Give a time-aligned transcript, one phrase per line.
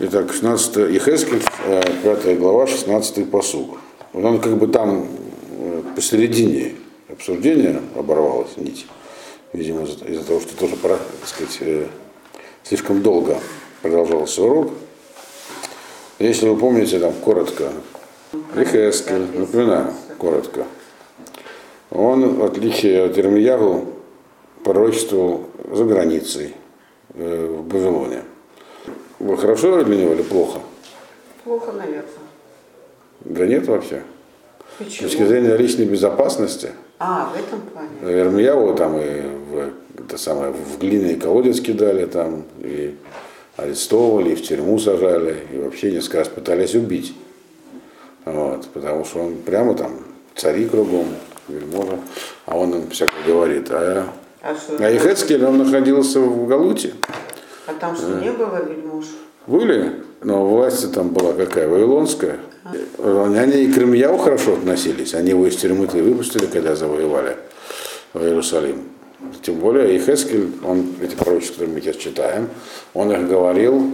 [0.00, 1.40] Итак, 16 Ехескель,
[2.02, 3.78] 5 глава, 16 посуг.
[4.12, 5.06] Он как бы там
[5.56, 6.74] э, посередине
[7.08, 8.86] обсуждения оборвалась нить.
[9.52, 11.86] Видимо, из-за из того, что тоже, так сказать, э,
[12.64, 13.38] слишком долго
[13.82, 14.72] продолжался урок.
[16.18, 17.70] Если вы помните, там коротко,
[18.56, 20.64] Ехескель, напоминаю, коротко.
[21.92, 23.86] Он, в отличие от Ирмиягу,
[24.64, 26.56] пророчествовал за границей,
[27.14, 28.24] э, в Вавилоне.
[29.18, 30.60] Вы хорошо для него или плохо?
[31.44, 32.04] Плохо, наверное.
[33.20, 34.02] Да нет вообще.
[34.78, 35.08] С Почему?
[35.08, 38.20] точки зрения личной безопасности, А, в этом плане.
[38.20, 42.96] Ирмияву там и в, это самое, в глиняный колодец кидали там, и
[43.56, 47.14] арестовывали, и в тюрьму сажали, и вообще несколько раз пытались убить.
[48.24, 49.92] Вот, потому что он прямо там
[50.34, 51.06] цари кругом,
[51.48, 51.98] вельможа,
[52.46, 53.68] а он им всякое говорит.
[53.70, 54.08] А,
[54.42, 56.94] А а Ехецкель, он находился в Галуте.
[57.66, 59.04] А там что, не было вельмож?
[59.46, 59.92] Были,
[60.22, 62.38] но власть там была какая, вавилонская.
[63.02, 65.14] Они и к Ирмияу хорошо относились.
[65.14, 67.36] Они его из тюрьмы-то и выпустили, когда завоевали
[68.12, 68.82] в Иерусалим.
[69.42, 72.48] Тем более Ихескель, он, эти пророчества, которые мы сейчас читаем,
[72.92, 73.90] он их говорил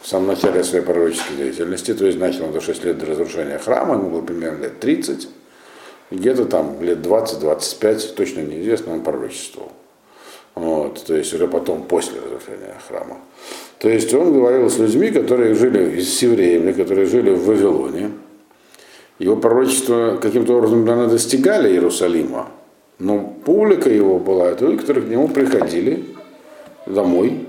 [0.00, 3.58] в самом начале своей пророческой деятельности, то есть начал он до 6 лет до разрушения
[3.58, 5.28] храма, ему было примерно лет 30,
[6.10, 9.70] и где-то там лет 20-25, точно неизвестно, он пророчествовал.
[10.54, 13.18] Вот, то есть уже потом, после разрушения храма.
[13.78, 18.10] То есть он говорил с людьми, которые жили, с евреями, которые жили в Вавилоне.
[19.18, 22.48] Его пророчества каким-то образом, наверное, достигали Иерусалима,
[22.98, 26.04] но публика его была, это люди, которые к нему приходили
[26.86, 27.46] домой,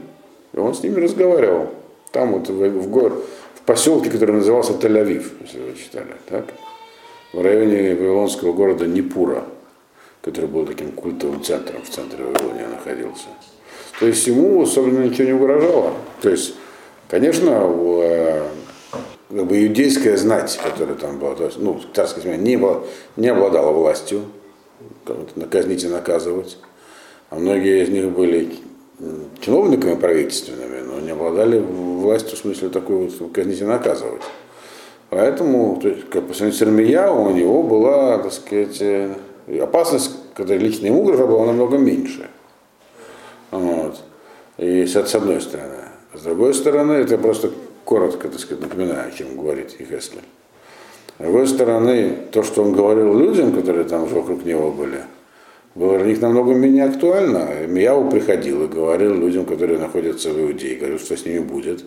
[0.54, 1.70] и он с ними разговаривал.
[2.12, 3.24] Там вот в, в, гор,
[3.56, 6.46] в поселке, который назывался Тель-Авив, если вы читали, так?
[7.34, 9.44] в районе вавилонского города Непура,
[10.24, 13.28] который был таким культовым центром, в центре Вавилония находился.
[14.00, 15.92] То есть ему особенно ничего не угрожало.
[16.22, 16.56] То есть,
[17.10, 17.50] конечно,
[18.02, 18.44] э,
[19.30, 22.86] как бы иудейская знать, которая там была, то есть, ну, царская семья, не, было,
[23.18, 24.22] не обладала властью
[25.36, 26.58] наказнить и наказывать.
[27.30, 28.56] А многие из них были
[29.42, 34.22] чиновниками правительственными, но не обладали властью в смысле такой вот казнить и наказывать.
[35.10, 38.82] Поэтому, то есть, как по сравнению с у него была, так сказать,
[39.48, 42.30] опасность, которая лично ему угрожала, была намного меньше.
[43.52, 44.00] Вот.
[44.58, 45.76] И с с одной стороны.
[46.14, 47.52] С другой стороны, это просто
[47.86, 50.22] коротко, так сказать, напоминаю, о чем говорит Ихескель.
[51.20, 55.02] С другой стороны, то, что он говорил людям, которые там вокруг него были,
[55.76, 57.66] было для них намного менее актуально.
[57.68, 61.84] Мияу приходил и говорил людям, которые находятся в Иудее, говорил, что с ними будет,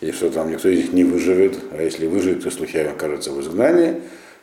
[0.00, 3.40] и что там никто из них не выживет, а если выживет, то случайно окажется в
[3.40, 3.96] изгнании.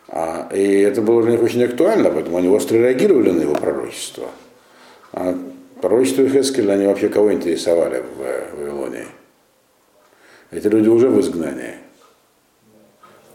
[0.08, 4.30] А, и это было для них очень актуально, поэтому они остро реагировали на его пророчество.
[5.12, 5.38] А
[5.82, 9.06] пророчество Хескеля, они вообще кого интересовали в э, Вавилонии?
[10.52, 11.76] Эти люди уже в изгнании.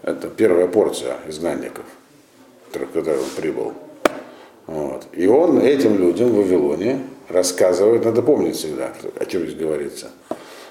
[0.03, 1.84] Это первая порция изгнанников,
[2.72, 3.72] к которой он прибыл.
[4.66, 5.06] Вот.
[5.12, 10.10] И он этим людям в Вавилоне рассказывает, надо помнить всегда, о чем здесь говорится,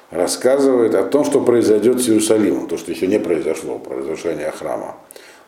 [0.09, 4.95] рассказывает о том, что произойдет с Иерусалимом, то, что еще не произошло, про разрушение храма.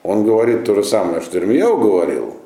[0.04, 2.38] Он говорит то же самое, что Ирмияу говорил,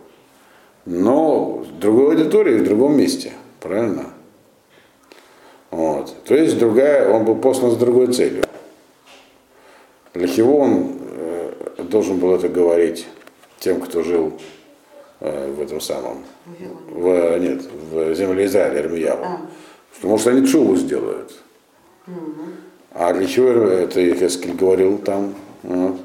[0.86, 3.32] но в другой аудитории, в другом месте.
[3.60, 4.14] Правильно?
[5.72, 6.14] Вот.
[6.26, 8.44] То есть другая, он был послан с другой целью.
[10.14, 11.52] Для чего он э,
[11.90, 13.08] должен был это говорить
[13.60, 14.34] тем, кто жил
[15.20, 19.24] э, в этом самом, в, нет, в земле Израиля, Ирмияву.
[19.24, 19.42] А.
[19.96, 21.34] Потому что они чуву сделают.
[22.94, 25.34] А для чего это Ехескель говорил там?
[25.64, 25.96] Вот.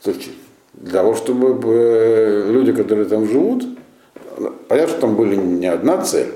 [0.00, 0.14] Что,
[0.74, 3.66] для того, чтобы э, люди, которые там живут,
[4.68, 6.32] понятно, что там были не одна цель,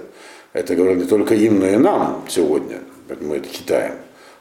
[0.52, 2.80] это говорили не только им, но и нам сегодня,
[3.20, 3.94] мы это читаем.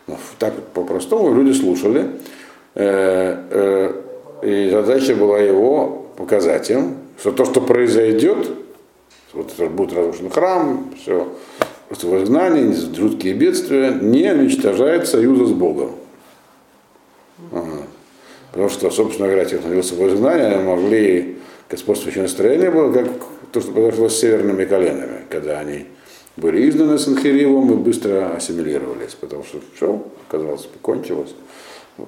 [0.07, 2.09] Но так по-простому люди слушали,
[2.75, 4.01] э, э,
[4.43, 8.49] и задача была его показать им, что то, что произойдет,
[9.33, 11.27] вот будет разрушен храм, все,
[11.89, 15.91] в изгнании, жуткие бедствия, не уничтожает союза с Богом.
[17.51, 17.83] Ага.
[18.51, 21.37] Потому что, собственно говоря, те, кто находился в изгнании, могли,
[21.69, 23.07] господствующее настроение было, как
[23.51, 25.85] то, что произошло с северными коленами, когда они
[26.37, 31.33] были изгнаны Санхиривом и быстро ассимилировались, потому что все, казалось, кончилось.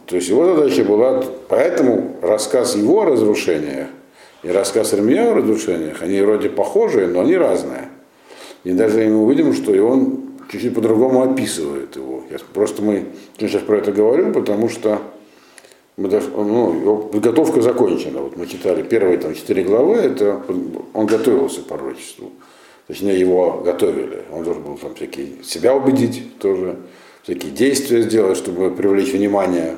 [0.05, 3.87] То есть его задача была, поэтому рассказ его о разрушениях
[4.43, 7.89] и рассказ Ирмия о разрушениях, они вроде похожие, но они разные.
[8.63, 12.23] И даже мы увидим, что и он чуть-чуть по-другому описывает его.
[12.29, 13.05] Я, просто мы
[13.37, 15.01] сейчас про это говорим, потому что
[15.95, 18.19] мы даже, ну, его подготовка закончена.
[18.21, 20.41] Вот мы читали первые там, четыре главы, это
[20.93, 22.31] он готовился к пророчеству.
[22.87, 24.23] точнее его готовили.
[24.31, 26.77] Он должен был там всякие себя убедить тоже,
[27.21, 29.77] всякие действия сделать, чтобы привлечь внимание.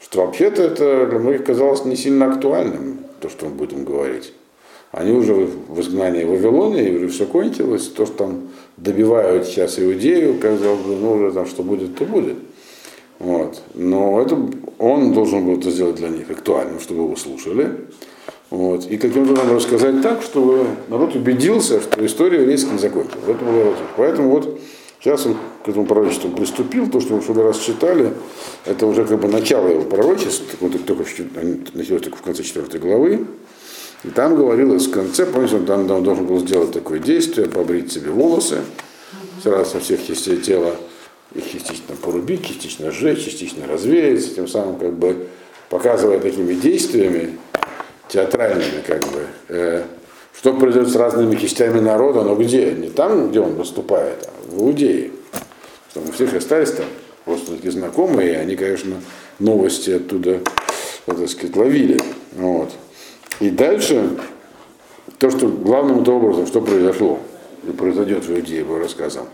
[0.00, 4.32] Что вообще-то это для многих казалось не сильно актуальным, то, что он будет им говорить.
[4.90, 9.78] Они уже в изгнании в Вавилоне, и уже все кончилось, то, что там добивают сейчас
[9.78, 12.36] Иудею, казалось бы, ну уже там что будет, то будет.
[13.22, 13.62] Вот.
[13.74, 14.36] Но это
[14.78, 17.86] он должен был это сделать для них актуальным, чтобы его слушали.
[18.50, 18.84] Вот.
[18.86, 23.22] И каким-то образом рассказать так, чтобы народ убедился, что история еврейская не закончилась.
[23.96, 24.58] Поэтому вот
[24.98, 28.12] сейчас он к этому пророчеству приступил, то, что мы прошлый раз читали,
[28.66, 31.04] это уже как бы начало его пророчества, вот только
[31.74, 33.24] началось только в конце 4 главы.
[34.02, 38.10] И там говорилось в конце, помните, он, там, должен был сделать такое действие, побрить себе
[38.10, 38.62] волосы,
[39.40, 40.74] сразу со всех частей тела,
[41.34, 45.28] их частично порубить, частично сжечь, частично развеять, тем самым как бы
[45.68, 47.38] показывая такими действиями
[48.08, 49.84] театральными, как бы, э,
[50.36, 52.72] что произойдет с разными частями народа, но где?
[52.72, 55.10] Не там, где он выступает, а в Иудее.
[55.90, 56.86] Что мы всех остались там
[57.24, 58.96] просто такие знакомые, и они, конечно,
[59.38, 60.40] новости оттуда,
[61.06, 61.98] так сказать, ловили.
[62.32, 62.70] Вот.
[63.40, 64.18] И дальше,
[65.18, 67.18] то, что главным образом, что произошло
[67.66, 69.26] и произойдет в Иудее по рассказам.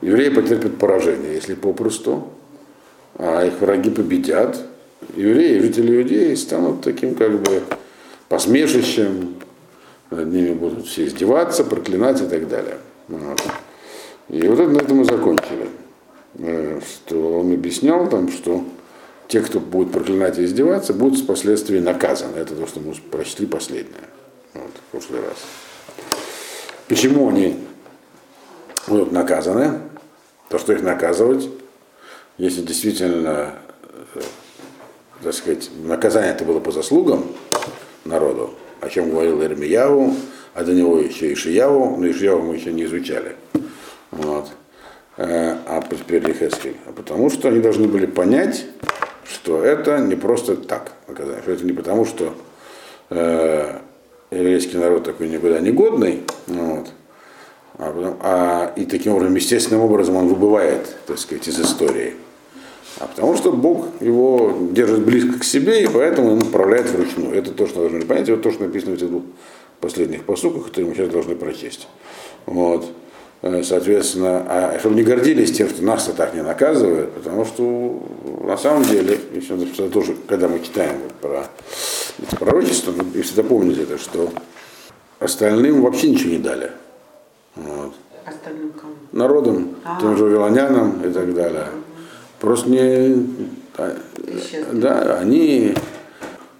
[0.00, 2.28] Евреи потерпят поражение, если попросту,
[3.16, 4.58] а их враги победят.
[5.14, 7.62] Евреи, жители Иудеи станут таким как бы
[8.28, 9.36] посмешищем,
[10.10, 12.78] над ними будут все издеваться, проклинать и так далее.
[13.08, 13.42] Вот.
[14.28, 15.68] И вот это на этом мы закончили.
[16.38, 18.64] Э, что он объяснял там, что
[19.28, 22.36] те, кто будет проклинать и издеваться, будут впоследствии наказаны.
[22.36, 24.08] Это то, что мы прочли последнее.
[24.54, 25.36] Вот, в прошлый раз.
[26.88, 27.58] Почему они
[28.86, 29.80] будут наказаны?
[30.48, 31.48] То, что их наказывать,
[32.38, 33.54] если действительно,
[34.14, 34.20] э,
[35.22, 37.24] так сказать, наказание это было по заслугам
[38.04, 40.14] народу, о чем говорил Ирмияву,
[40.54, 43.36] а до него еще и Шияву, но Ишияву мы еще не изучали.
[44.10, 44.48] Вот.
[45.16, 46.76] Э, а теперь Ихескель.
[46.86, 48.66] А потому что они должны были понять,
[49.24, 52.34] что это не просто так наказание, что это не потому, что
[53.10, 53.78] э,
[54.30, 56.88] еврейский народ такой никуда не годный, вот,
[57.78, 62.14] а, а, и таким образом, естественным образом он выбывает, так сказать, из истории.
[62.98, 67.34] А потому что Бог его держит близко к себе, и поэтому он управляет вручную.
[67.34, 69.22] Это то, что должны понять, это то, что написано в этих двух
[69.80, 71.88] последних посуках, которые мы сейчас должны прочесть.
[72.46, 72.86] Вот.
[73.42, 78.02] Э, соответственно, а чтобы не гордились тем, что нас-то так не наказывают, потому что
[78.44, 81.46] на самом деле, если тоже, когда мы читаем вот про
[82.22, 84.30] эти пророчества, вы всегда помните это, что
[85.18, 86.70] остальным вообще ничего не дали.
[87.56, 87.92] Вот.
[88.26, 88.94] Остальным кому?
[89.12, 90.00] Народам, а -а -а.
[90.00, 91.66] тем же вавилонянам и так далее.
[92.40, 93.26] Просто не...
[94.72, 95.74] Да, они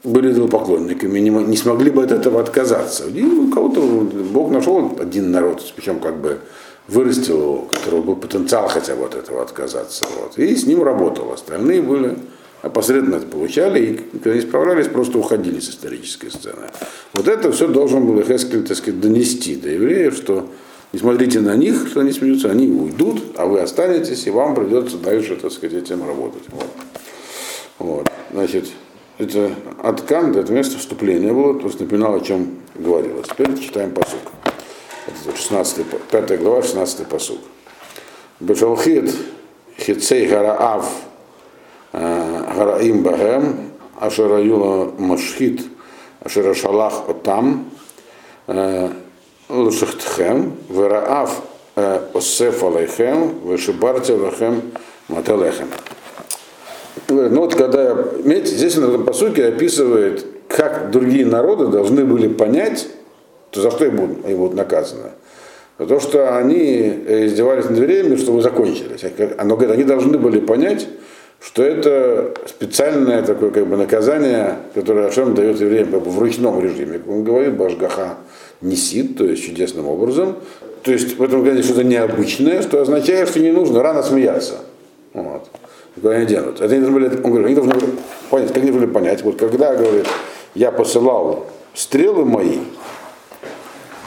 [0.04, 3.04] были идолопоклонниками, не, не смогли бы от этого отказаться.
[3.06, 6.38] И у кого-то Бог нашел один народ, причем как бы
[6.88, 10.04] вырастил его, у которого был потенциал хотя бы от этого отказаться.
[10.20, 11.32] Вот, и с ним работал.
[11.32, 12.16] Остальные были
[12.62, 16.68] опосредованно это получали, и когда не справлялись, просто уходили с исторической сцены.
[17.12, 20.48] Вот это все должен был Хескель, так сказать, донести до евреев, что
[20.92, 24.98] не смотрите на них, что они смеются, они уйдут, а вы останетесь, и вам придется
[24.98, 26.44] дальше, так сказать, этим работать.
[26.50, 26.68] Вот.
[27.78, 28.12] Вот.
[28.32, 28.68] Значит,
[29.18, 33.28] это Аткан, это место вступления было, то есть напоминал, о чем говорилось.
[33.28, 34.20] Теперь читаем посук.
[35.06, 37.38] Это 16, 5 глава, 16 посук.
[38.40, 39.10] Бешалхит
[39.78, 40.90] хицей гараав
[41.92, 45.62] гараим багем, ашера юла машхит,
[46.20, 47.70] ашера шалах отам,
[49.52, 51.42] лушахтхем, вераав
[52.14, 54.62] осеф алейхем, вешибарте лахем
[55.08, 55.68] мателехем.
[57.08, 62.88] Ну вот когда, видите, здесь на этом посуке описывает, как другие народы должны были понять,
[63.50, 65.10] то за что им будут, они будут наказаны.
[65.78, 69.04] За то, что они издевались над евреями, чтобы закончились.
[69.38, 70.86] Оно говорит, они должны были понять,
[71.40, 76.62] что это специальное такое как бы наказание, которое Ашем дает евреям как бы в ручном
[76.62, 77.00] режиме.
[77.08, 78.16] Он говорит, Башгаха
[78.62, 80.36] несит, то есть чудесным образом.
[80.82, 84.60] То есть в этом говорит что-то необычное, что означает, что не нужно рано смеяться.
[85.12, 85.48] Вот.
[85.94, 86.60] Куда они денут.
[86.60, 87.92] Это они должны были, он говорит, они должны были
[88.30, 89.22] понять, как они должны понять.
[89.22, 90.06] Вот когда, говорит,
[90.54, 92.58] я посылал стрелы мои,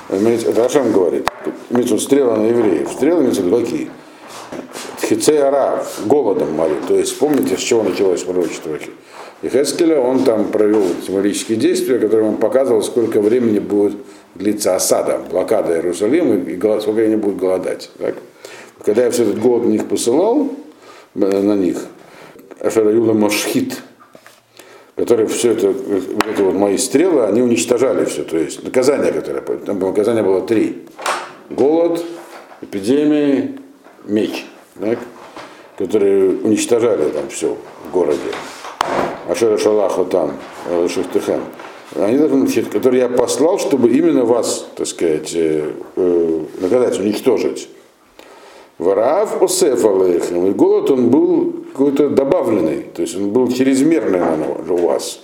[0.09, 1.27] это Ашем говорит,
[1.69, 2.89] имеется стрелы на евреев.
[2.91, 3.89] Стрелы имеются какие?
[5.01, 6.77] Хицеара, голодом морил.
[6.87, 8.77] То есть помните, с чего началось пророчество
[9.43, 13.93] Хескеля, он там провел символические действия, которые он показывал, сколько времени будет
[14.35, 17.89] длиться осада, блокада Иерусалима, и сколько они будут голодать.
[17.97, 18.15] Так?
[18.83, 20.49] Когда я все этот голод на них посылал,
[21.15, 21.85] э, на них,
[22.59, 23.81] Ашараюла Машхит,
[24.95, 28.23] которые все это, эти вот мои стрелы, они уничтожали все.
[28.23, 30.85] То есть наказание, которое, там наказание было три.
[31.49, 32.03] голод,
[32.61, 33.59] эпидемии,
[34.05, 34.45] меч,
[34.79, 34.99] так,
[35.77, 38.19] которые уничтожали там все в городе.
[39.27, 40.37] Ашера Шалаху там,
[40.69, 41.41] э, Шахтыхан.
[41.95, 47.69] Они должны, которые я послал, чтобы именно вас, так сказать, э, э, наказать, уничтожить.
[48.77, 49.85] Вараав Осеф.
[49.85, 54.21] И голод он был какой-то добавленный, то есть он был чрезмерный
[54.69, 55.21] у вас.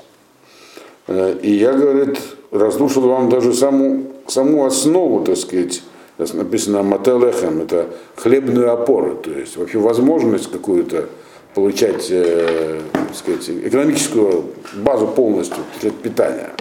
[1.42, 2.18] И я, говорит,
[2.52, 5.84] разрушил вам даже саму, саму основу, так сказать,
[6.18, 11.10] написано Мателехем, это хлебную опору, то есть вообще возможность какую-то
[11.54, 12.82] получать э,
[13.14, 15.64] сказать, экономическую базу полностью
[16.04, 16.52] питания.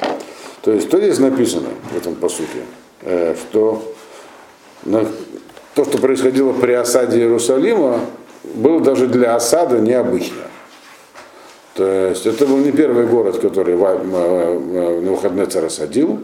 [0.63, 2.65] То есть что здесь написано в этом посуке,
[3.03, 3.95] э, что
[4.85, 5.07] на,
[5.75, 8.01] то, что происходило при осаде Иерусалима,
[8.55, 10.43] было даже для осады необычно.
[11.75, 16.21] То есть это был не первый город, который на выходные царь осадил.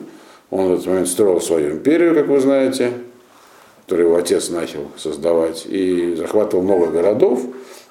[0.51, 2.93] Он в этот момент строил свою империю, как вы знаете,
[3.85, 7.41] которую его отец начал создавать, и захватывал много городов.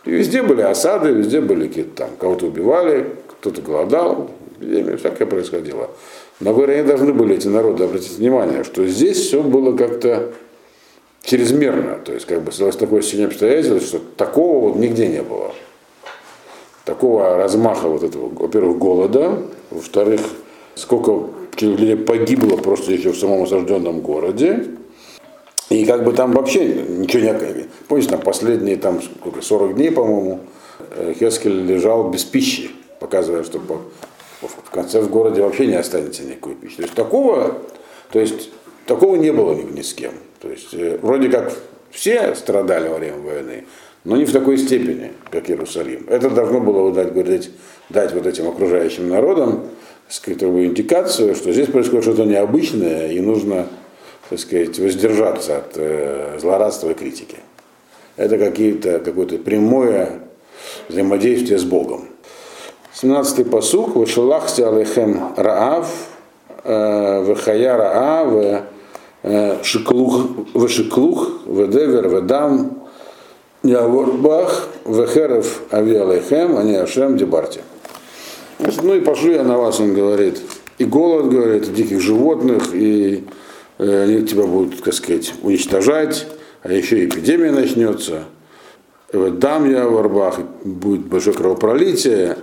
[0.05, 5.89] И везде были осады, везде были какие-то там, кого-то убивали, кто-то голодал, всякое происходило.
[6.39, 10.33] Но вы они должны были, эти народы, обратить внимание, что здесь все было как-то
[11.24, 11.97] чрезмерно.
[12.03, 15.51] То есть, как бы создалось такое сильное обстоятельство, что такого вот нигде не было.
[16.83, 20.21] Такого размаха вот этого, во-первых, голода, во-вторых,
[20.75, 24.65] сколько людей погибло просто еще в самом осажденном городе,
[25.75, 27.67] и как бы там вообще ничего не...
[27.88, 30.39] Помните, там последние там, сколько, 40 дней, по-моему,
[30.91, 33.82] э, Хескель лежал без пищи, показывая, что по,
[34.41, 36.77] в конце в городе вообще не останется никакой пищи.
[36.77, 37.58] То есть такого,
[38.12, 38.50] то есть,
[38.86, 40.13] такого не было ни, ни с кем.
[40.41, 41.53] То есть э, вроде как
[41.91, 43.65] все страдали во время войны,
[44.03, 46.05] но не в такой степени, как Иерусалим.
[46.08, 47.51] Это должно было дать, говорить,
[47.89, 49.65] дать вот этим окружающим народам
[50.08, 53.67] скрытую индикацию, что здесь происходит что-то необычное, и нужно
[54.29, 57.38] так сказать, воздержаться от э, злорадства и критики.
[58.17, 60.22] Это какие-то, какое-то прямое
[60.89, 62.08] взаимодействие с Богом.
[63.01, 63.96] 17-й посух.
[63.96, 65.88] Вышелахти алейхем раав,
[66.63, 68.63] э, вехая раав,
[69.24, 72.82] э, шиклух, вешиклух, ведевер, ведам,
[73.63, 77.62] Яворбах, Вехерев Ави Алейхем, они Ашем Дебарти.
[78.84, 80.39] Ну и пошлю я на вас, он говорит,
[80.77, 83.45] и голод, говорит, и диких животных, и Э,
[83.77, 86.27] они тебя будут, так сказать, уничтожать,
[86.63, 88.24] а еще эпидемия начнется.
[89.12, 92.38] Дам я в Арбах, будет большое кровопролитие.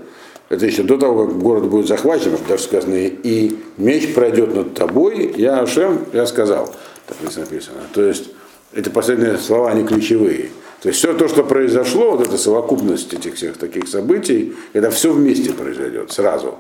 [0.49, 5.33] Это еще до того, как город будет захвачен, даже сказано, и меч пройдет над тобой,
[5.37, 6.75] я Ашем, я сказал.
[7.07, 7.79] Так здесь написано.
[7.95, 8.31] То есть
[8.75, 10.51] эти последние слова, они ключевые.
[10.83, 15.13] То есть все то, что произошло, вот эта совокупность этих всех таких событий, это все
[15.13, 16.57] вместе произойдет сразу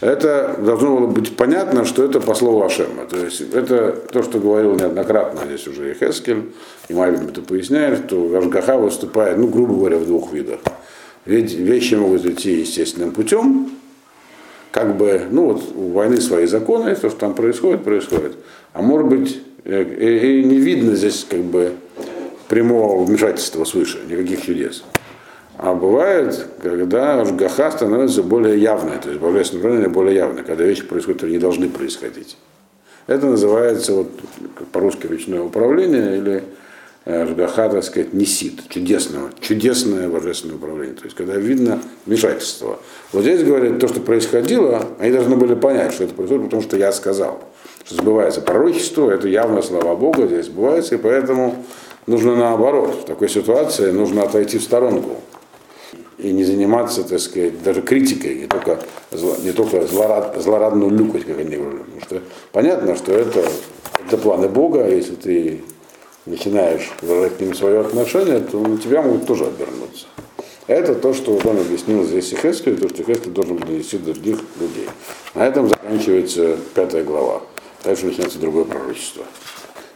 [0.00, 3.04] это должно было быть понятно, что это по слову Ашема.
[3.06, 6.52] То есть это то, что говорил неоднократно здесь уже и Хескель,
[6.88, 10.60] и Мальбим это поясняет, что Ашгаха выступает, ну, грубо говоря, в двух видах.
[11.24, 13.70] Ведь вещи могут идти естественным путем,
[14.70, 18.36] как бы, ну вот у войны свои законы, то, что там происходит, происходит.
[18.72, 21.72] А может быть, э, и не видно здесь как бы
[22.48, 24.84] прямого вмешательства свыше, никаких чудес.
[25.58, 30.84] А бывает, когда жгаха становится более явной, то есть божественное управление более явное, когда вещи
[30.84, 32.36] происходят, которые не должны происходить.
[33.08, 34.08] Это называется вот,
[34.70, 36.44] по-русски ручное управление или
[37.06, 40.94] э, так сказать, несит, чудесного, чудесное божественное управление.
[40.94, 42.78] То есть когда видно вмешательство.
[43.12, 46.76] Вот здесь говорят, то, что происходило, они должны были понять, что это происходит, потому что
[46.76, 47.42] я сказал.
[47.84, 51.64] Что сбывается пророчество, это явно слова Бога здесь сбывается, и поэтому
[52.06, 53.00] нужно наоборот.
[53.02, 55.16] В такой ситуации нужно отойти в сторонку
[56.18, 58.80] и не заниматься, так сказать, даже критикой, не только,
[59.42, 61.84] не только злорад, злорадную люкать, как они говорят.
[61.84, 62.22] Потому что
[62.52, 63.44] понятно, что это,
[64.06, 65.60] это планы Бога, а если ты
[66.26, 70.06] начинаешь выражать к ним свое отношение, то на тебя могут тоже обернуться.
[70.66, 74.88] Это то, что он объяснил здесь Хескель, то, что Хескель должен донести других людей.
[75.34, 77.42] На этом заканчивается пятая глава.
[77.84, 79.24] Дальше начинается другое пророчество.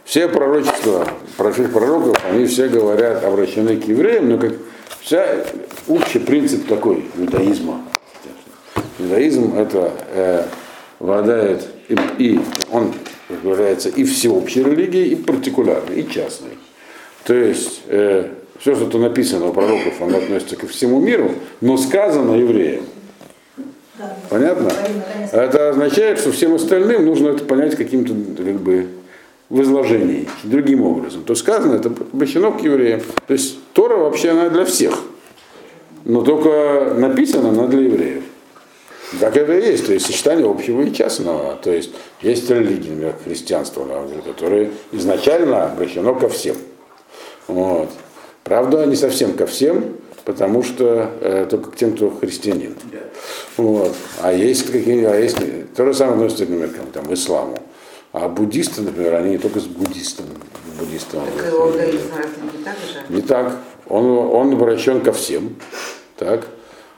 [0.05, 4.53] Все пророчества прошлых пророков, они все говорят, обращены к евреям, но как
[5.01, 5.45] Вся,
[5.87, 7.81] общий принцип такой иудаизма.
[8.99, 10.43] Иудаизм это э,
[10.99, 12.39] обладает и, и
[12.71, 12.93] он
[13.43, 16.57] является и всеобщей религией, и партикулярной, и частной.
[17.25, 21.31] То есть э, все, что написано у пророков, оно относится ко всему миру,
[21.61, 22.85] но сказано евреям.
[24.29, 24.71] Понятно?
[25.31, 28.87] Это означает, что всем остальным нужно это понять каким-то как бы
[29.53, 31.23] в изложении, другим образом.
[31.23, 33.01] То сказано, это обращено к евреям.
[33.27, 34.99] То есть Тора вообще она для всех,
[36.05, 38.23] но только написана она для евреев.
[39.19, 41.55] Так это и есть, то есть сочетание общего и частного.
[41.61, 41.91] То есть
[42.23, 43.85] есть религии, например, христианство,
[44.25, 46.55] которое изначально обращено ко всем.
[47.47, 47.89] Вот.
[48.43, 52.75] Правда, не совсем ко всем, потому что э, только к тем, кто христианин.
[53.57, 53.93] Вот.
[54.19, 55.37] А есть какие а есть
[55.75, 57.59] то же самое относится, например, к там, исламу.
[58.13, 60.29] А буддисты, например, они не только с буддистами.
[60.79, 63.03] буддистами так это не так же?
[63.09, 63.57] Не так.
[63.89, 65.55] Он, он обращен ко всем.
[66.15, 66.45] Так?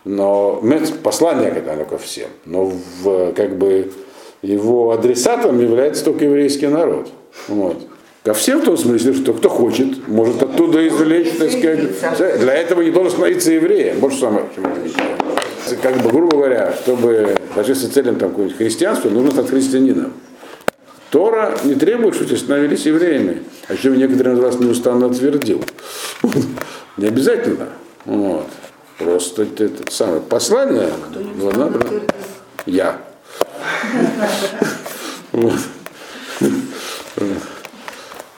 [0.04, 0.62] Но
[1.04, 2.28] послание когда ко всем.
[2.44, 2.66] Но
[3.02, 3.94] в, как бы
[4.42, 7.10] его адресатом является только еврейский народ.
[7.48, 7.88] Вот.
[8.24, 12.40] Ко всем в том смысле, что кто хочет, может оттуда извлечь, так сказать.
[12.40, 14.00] Для этого не должен становиться евреем.
[14.02, 14.48] Вот что самое
[15.82, 20.12] Как бы, грубо говоря, чтобы добиться целям там, какого-нибудь христианства, нужно стать христианином.
[21.10, 25.64] Тора не требует, чтобы становились евреями, о чем некоторые из вас неустанно твердил.
[26.98, 27.70] Не обязательно.
[28.06, 28.48] Вот.
[28.98, 30.90] Просто это, это самое послание.
[31.38, 31.80] Кто надо,
[32.66, 33.02] я.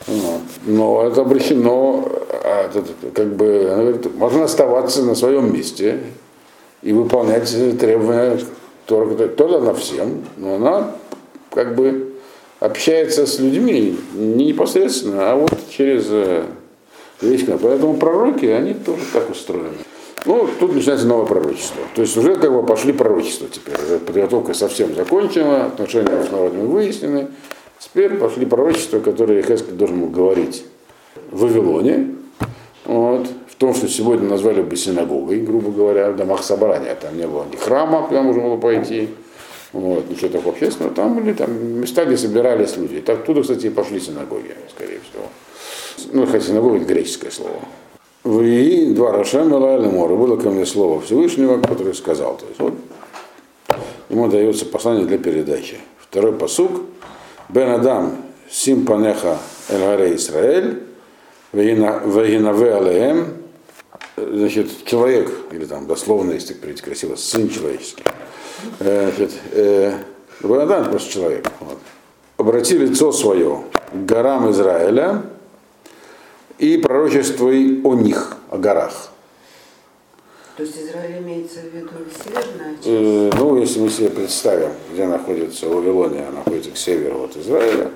[0.07, 0.41] Вот.
[0.65, 2.71] Но это обращено, а,
[3.13, 5.99] как бы, она говорит, можно оставаться на своем месте
[6.81, 8.39] и выполнять требования
[8.85, 10.91] Тора, тоже она всем, но она
[11.51, 12.06] как бы
[12.59, 16.43] общается с людьми не непосредственно, а вот через э,
[17.21, 19.77] весь Поэтому пророки, они тоже так устроены.
[20.25, 21.81] Ну, тут начинается новое пророчество.
[21.95, 23.75] То есть уже как бы пошли пророчества теперь.
[23.99, 27.27] Подготовка совсем закончена, отношения с народами выяснены.
[27.79, 30.65] Теперь пошли пророчества, которые Хескель должен был говорить
[31.31, 32.15] в Вавилоне.
[32.83, 36.95] Вот, в том, что сегодня назвали бы синагогой, грубо говоря, в домах собрания.
[36.95, 39.09] Там не было ни храма, куда можно было пойти,
[39.73, 40.93] вот, ничего такого общественного.
[40.93, 43.01] Там были там, места, где собирались люди.
[43.01, 45.25] Так оттуда, кстати, и пошли синагоги, скорее всего.
[46.13, 47.59] Ну, хотя синагога это греческое слово.
[48.23, 50.15] Вы два Рашем и Мора.
[50.15, 52.37] Было ко мне слово Всевышнего, который сказал.
[52.37, 52.73] То есть вот
[54.09, 55.77] ему дается послание для передачи.
[55.99, 56.81] Второй посук.
[57.49, 58.17] Бен Адам
[58.49, 59.37] Симпанеха
[59.69, 60.83] Эль Исраэль
[61.53, 63.33] Вегинаве Алеем,
[64.17, 68.03] значит, человек, или там дословно, если говорить красиво, сын человеческий.
[68.79, 69.93] Э, значит, э,
[70.41, 71.51] Бенадам просто человек.
[71.59, 71.77] Вот.
[72.37, 75.23] Обрати лицо свое к горам Израиля
[76.59, 79.11] и пророчествуй о них, о горах.
[80.55, 81.89] То есть Израиль имеется в виду
[82.23, 82.87] северная часть?
[82.87, 87.91] Э, ну, если мы себе представим, где находится Вавилония, находится к северу от Израиля,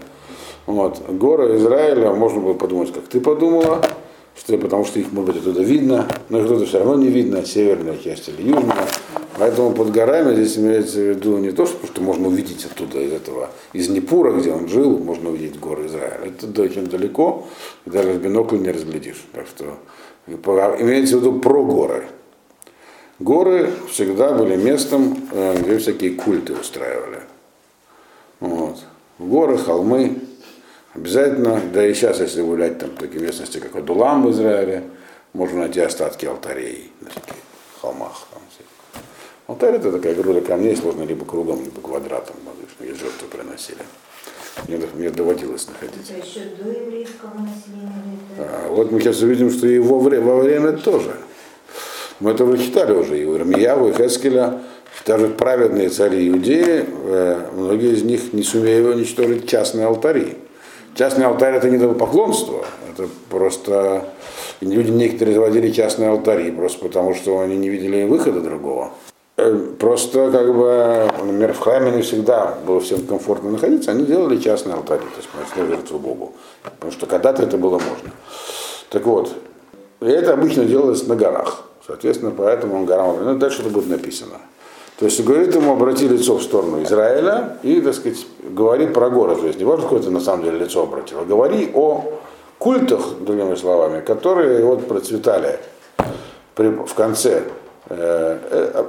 [0.67, 1.02] вот.
[1.10, 3.82] Горы Израиля, можно было подумать, как ты подумала,
[4.38, 7.43] что потому что их, может быть, оттуда видно, но их оттуда все равно не видно,
[7.45, 8.88] северная часть или южная.
[9.38, 13.50] Поэтому под горами здесь имеется в виду не то, что можно увидеть оттуда, из этого,
[13.74, 16.20] из Непура, где он жил, можно увидеть горы Израиля.
[16.26, 17.48] Это очень далеко,
[17.86, 19.24] даже в бинокль не разглядишь.
[19.34, 19.78] Так что
[20.28, 22.06] имеется в виду про горы.
[23.20, 27.20] Горы всегда были местом, э, где всякие культы устраивали.
[28.39, 28.80] Вот.
[29.20, 30.17] Горы, холмы,
[30.94, 34.84] Обязательно, да и сейчас, если гулять там в такие местности, как Адулам в Израиле,
[35.32, 37.36] можно найти остатки алтарей на таких
[37.80, 38.28] холмах.
[39.52, 42.38] Алтарь это такая груда камней, сложно либо кругом, либо квадратом,
[42.80, 43.80] и жертву приносили.
[44.66, 46.10] Мне, мне доводилось находить.
[46.10, 48.18] Это еще до еврейского населения?
[48.38, 51.12] А, вот мы сейчас увидим, что и во время, во время тоже.
[52.22, 54.62] Мы это уже читали уже, и у Ирмияву, и Хескеля,
[55.06, 60.38] даже праведные цари Иудеи, э, многие из них не сумели уничтожить частные алтари.
[60.96, 64.14] Частный алтарь это не поклонство, это просто
[64.62, 68.94] люди некоторые заводили частные алтари, просто потому что они не видели выхода другого.
[69.41, 74.38] Э, просто как бы, например, в храме не всегда было всем комфортно находиться, они делали
[74.38, 76.34] частные алтари, то есть приносили жертву Богу.
[76.63, 78.12] Потому что когда-то это было можно.
[78.91, 79.34] Так вот,
[79.99, 81.63] и это обычно делалось на горах.
[81.88, 84.36] Соответственно, поэтому он горам, ну, дальше это будет написано.
[84.99, 89.41] То есть говорит ему, обрати лицо в сторону Израиля и, так сказать, говори про город.
[89.41, 92.04] То есть не важно, какое ты на самом деле лицо обратил, а говори о
[92.60, 95.58] культах, другими словами, которые вот процветали
[96.56, 97.41] в конце
[97.89, 98.86] э, э,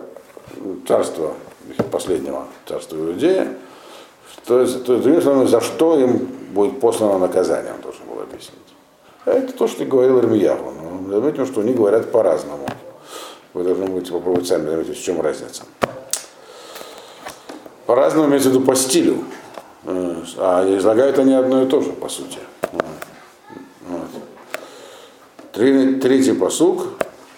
[0.87, 1.35] царства,
[1.91, 3.57] последнего царства Иудея.
[4.47, 8.21] То есть, то есть, другими словами, за что им будет послано наказание, он должен был
[8.21, 8.59] объяснить.
[9.25, 10.73] А это то, что говорил Ирмияву.
[10.73, 12.67] Но заметим, что они говорят по-разному.
[13.55, 15.63] Вы должны будете попробовать сами заметить, в чем разница.
[17.87, 19.25] По-разному имеется в виду по стилю.
[19.85, 22.39] Э, а излагают они одно и то же, по сути.
[23.89, 24.09] Вот.
[25.53, 26.89] Третий посук.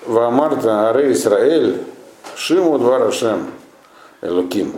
[0.06, 1.82] Ваамарта аре Исраэль
[2.36, 3.50] Шиму два Рашем
[4.20, 4.72] Элоким.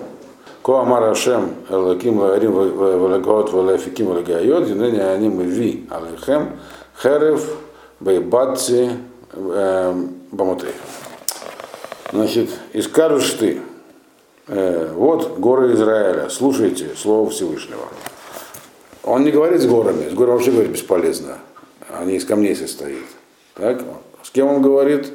[0.62, 6.59] Ко амар Рашем Элоким Лагарим Валагот Валафиким Валагайот Юнени Аним Ви Алехем
[7.01, 7.45] Херев
[8.01, 8.90] Байбатси
[9.33, 10.75] эм, Бамотей.
[12.12, 13.61] Значит, и скажешь ты,
[14.49, 17.88] э, вот горы Израиля, слушайте слово Всевышнего.
[19.03, 21.38] Он не говорит с горами, с горами вообще говорить бесполезно.
[21.88, 23.07] Они из камней состоят.
[23.55, 23.83] Так?
[24.23, 25.12] С кем он говорит?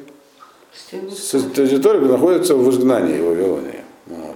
[1.71, 3.81] Которая находится в изгнании в Вавилонии.
[4.07, 4.35] Вот.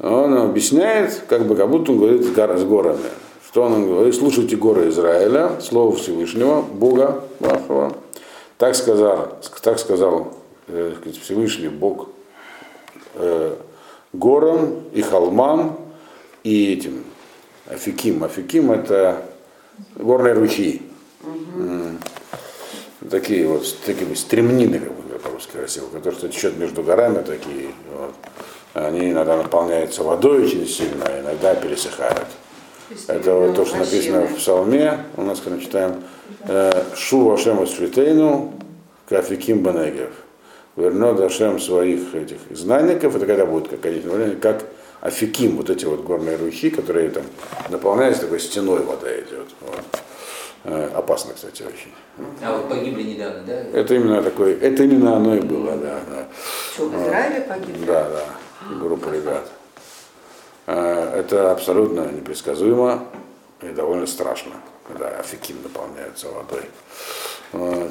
[0.00, 3.10] Он объясняет, как бы как будто он говорит с, гор- с горами.
[3.48, 4.14] Что он говорит?
[4.14, 7.96] Слушайте горы Израиля, слово Всевышнего, Бога вашего.
[8.58, 10.34] Так сказал, так сказал
[10.66, 12.08] э, Всевышний Бог
[13.14, 13.54] э,
[14.12, 15.78] горам и холмам
[16.42, 17.04] и этим
[17.66, 18.24] Афиким.
[18.24, 19.22] Афиким это
[19.96, 20.82] горные ручьи.
[21.56, 21.98] М.
[23.10, 27.70] Такие вот, с такими стремнины, как бы по-русски красиво, которые что течет между горами такие.
[27.96, 28.14] Вот.
[28.74, 32.26] Они иногда наполняются водой очень сильно, а иногда пересыхают.
[33.08, 36.04] Это вот то, что написано в Псалме, у нас, когда читаем,
[36.42, 38.52] э, Шу Ашем Швитейну,
[39.08, 40.10] Кафиким Банегев.
[40.76, 44.64] Вернет Ашем своих этих знанников, это когда будет как вариант, как
[45.00, 47.24] Афиким, вот эти вот горные ручьи, которые там
[47.70, 49.48] наполняются такой стеной вода идет.
[49.60, 50.03] Вот.
[50.64, 51.92] Э, Опасно, кстати, очень.
[52.42, 53.52] А вот погибли недавно, да?
[53.52, 56.26] Это именно такое, это именно оно и было, да, да.
[56.72, 57.84] Что, в Израиле погибли?
[57.84, 59.46] Да, да, группа ребят.
[60.66, 63.04] Э, Это абсолютно непредсказуемо
[63.60, 64.52] и довольно страшно,
[64.88, 66.62] когда афиким наполняется водой.
[67.52, 67.90] Вот.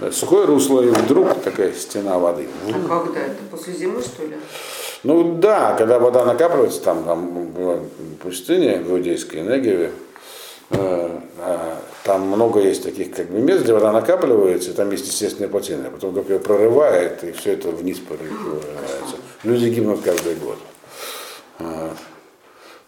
[0.00, 2.48] Да, Сухое русло, и вдруг такая стена воды.
[2.66, 3.36] А когда это?
[3.50, 4.36] После зимы, что ли?
[5.04, 7.78] Ну да, когда вода накапливается, там, там была
[8.20, 10.11] пустыня в Иудейской Негеве, э, а,
[12.04, 15.88] там много есть таких как бы мест, где вода накапливается, и там есть естественная плотина,
[15.88, 19.16] а потом как ее прорывает, и все это вниз прорывается.
[19.44, 20.58] Люди гибнут каждый год.
[21.58, 21.96] Вот.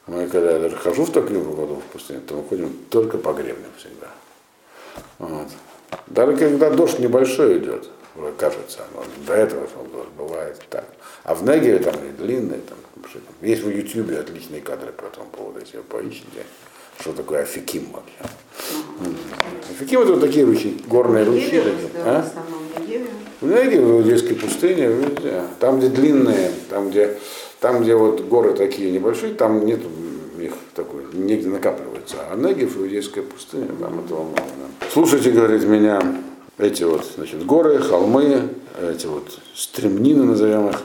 [0.07, 3.33] Мы когда я даже хожу в такую воду в пустыне, то мы ходим только по
[3.33, 4.09] гребням всегда.
[5.18, 5.49] Вот.
[6.09, 7.88] Даже когда дождь небольшой идет,
[8.37, 10.85] кажется, но до этого что дождь бывает так.
[11.23, 15.61] А в Негеве там длинные, там, там, есть в Ютьюбе отличные кадры по этому поводу,
[15.61, 16.44] если вы поищите,
[17.01, 18.35] что такое Афиким вообще.
[19.05, 19.17] М.
[19.71, 21.63] Афиким это вот такие ручьи, горные ручьи.
[21.95, 22.23] Да, а?
[22.23, 23.11] в основном Негеве.
[23.41, 25.43] В Иудейской пустыне, везде.
[25.61, 27.19] Там, где длинные, там, где,
[27.61, 29.81] там, где вот горы такие небольшие, там нет
[30.39, 32.17] их такой, негде накапливается.
[32.31, 34.37] А Негев, Иудейская пустыня, там этого много.
[34.37, 34.87] да.
[34.93, 36.01] Слушайте, говорит меня,
[36.59, 38.49] эти вот, значит, горы, холмы,
[38.81, 40.83] эти вот стремнины, назовем их,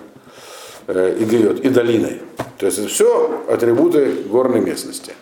[0.88, 2.22] э, и говорит, и долины.
[2.58, 5.14] То есть это все атрибуты горной местности.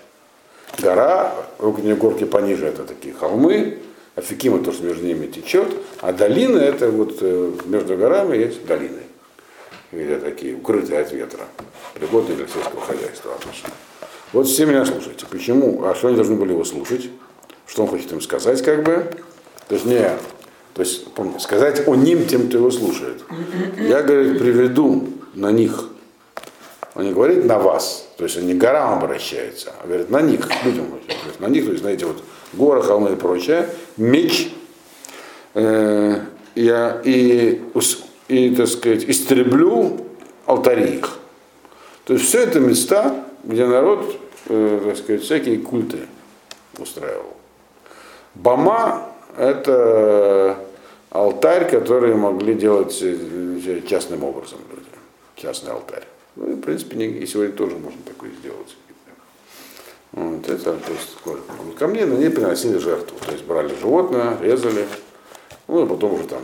[0.81, 3.79] Гора, вокруг нее горки пониже, это такие холмы,
[4.15, 5.67] Афикима то, что между ними течет,
[6.01, 9.01] а долины это вот э, между горами есть долины,
[9.91, 11.45] где такие укрытые от ветра,
[11.93, 13.69] пригодные для сельского хозяйства обычно.
[14.33, 15.25] Вот все меня слушайте.
[15.29, 15.83] Почему?
[15.85, 17.09] А что они должны были его слушать?
[17.67, 19.05] Что он хочет им сказать, как бы?
[19.67, 20.09] То есть не,
[20.73, 21.07] то есть
[21.39, 23.21] сказать о ним тем, кто его слушает.
[23.77, 25.89] Я, говорит, приведу на них.
[26.95, 30.21] Он не говорит на вас, то есть он не к горам обращается, а говорит на
[30.21, 30.85] них, к людям.
[31.27, 34.51] Есть на них, то есть, знаете, вот горы, холмы и прочее, меч,
[35.53, 36.19] э,
[36.55, 37.61] я и,
[38.27, 40.07] и, так сказать, истреблю
[40.47, 41.19] алтари их.
[42.05, 45.99] То есть все это места, где народ, э, так сказать, всякие культы
[46.79, 47.35] устраивал.
[48.33, 50.57] Бама– это
[51.11, 54.87] алтарь, который могли делать э, частным образом люди.
[55.35, 56.07] Частный алтарь.
[56.67, 58.75] Ну, принципе, и сегодня тоже можно такое сделать.
[60.11, 63.17] Вот это, то есть, ко мне на ней приносили жертву.
[63.25, 64.85] То есть брали животное, резали,
[65.67, 66.41] ну и потом уже там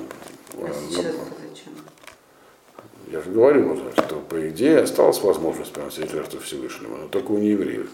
[0.54, 1.74] э, А на- сейчас зачем?
[3.12, 7.38] я же говорю уже, что по идее осталась возможность приносить жертву Всевышнему, но только у
[7.38, 7.90] неевреев.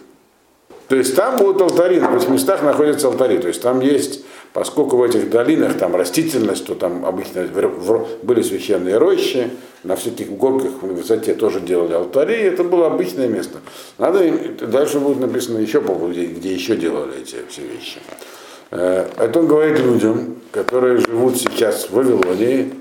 [0.88, 3.38] То есть там будут алтари, на этих местах находятся алтари.
[3.40, 7.48] То есть там есть, поскольку в этих долинах там растительность, то там обычно
[8.24, 9.50] были священные рощи,
[9.84, 13.60] на всяких горках в высоте тоже делали алтари, это было обычное место.
[13.98, 14.32] Надо,
[14.68, 18.00] дальше будет написано еще по где, где еще делали эти все вещи.
[18.72, 22.74] Э, Это он говорит людям, которые живут сейчас в Вавилонии,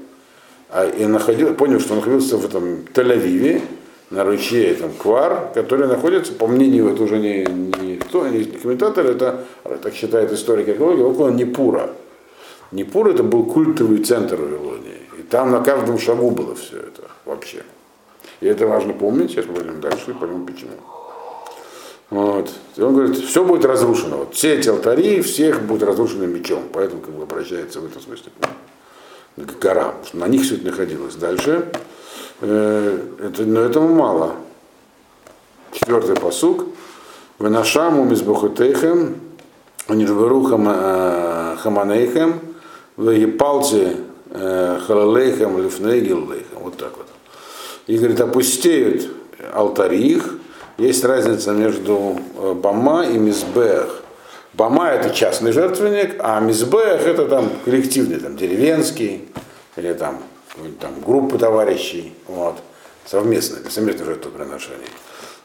[0.71, 3.63] а, и находил, понял, что он находился в этом Тель-Авиве,
[4.11, 9.07] на ручье там, Квар, который находится, по мнению, это уже не, не кто, не комментатор,
[9.07, 9.45] это,
[9.83, 11.91] так считает историк археологии, около Непура.
[12.73, 14.98] Непур это был культовый центр Вавилонии.
[15.31, 17.62] Там на каждом шагу было все это вообще.
[18.41, 20.73] И это важно помнить, сейчас мы пойдем дальше и поймем почему.
[22.11, 22.51] Вот.
[22.77, 24.19] И он говорит, все будет разрушено.
[24.19, 26.62] Вот все эти алтари, всех будут разрушены мечом.
[26.73, 28.31] Поэтому как бы обращается в этом смысле
[29.37, 31.14] к горам, на них все это находилось.
[31.14, 31.71] Дальше,
[32.41, 34.35] э, это, но этого мало.
[35.73, 36.64] Четвертый посук.
[37.38, 39.21] Венашаму мизбухутейхем,
[39.87, 42.41] унирверу хаманейхем,
[42.97, 46.59] вегипалти халалейхем лифней гиллейхем.
[46.61, 47.07] Вот так вот.
[47.87, 49.09] И, говорит, опустеют
[49.53, 50.35] алтари их.
[50.77, 54.03] Есть разница между э, Бама и Мизбех.
[54.55, 59.29] Бама это частный жертвенник, а Мизбех это там коллективный, там деревенский,
[59.77, 60.23] или там,
[60.81, 62.57] там группы товарищей, вот,
[63.05, 64.88] совместные, совместное жертвоприношение.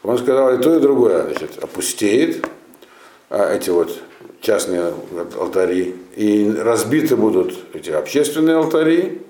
[0.02, 2.44] Он сказал, и то, и другое, значит, опустеет,
[3.30, 3.90] эти вот
[4.40, 4.92] частные
[5.38, 9.22] алтари, и разбиты будут эти общественные алтари,